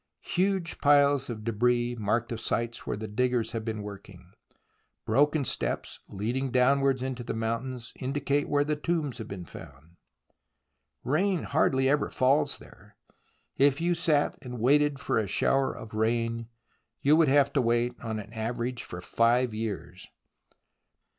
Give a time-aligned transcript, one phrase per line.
[0.33, 4.31] Huge piles of debris mark the sites where the diggers have been working;
[5.05, 9.97] broken steps leading down wards into the mountains indicate where tombs have been found.
[11.03, 12.95] Rain hardly ever falls there....
[13.57, 16.47] If you sat and waited for a shower of rain,
[17.03, 20.07] you would have to wait on an average for five years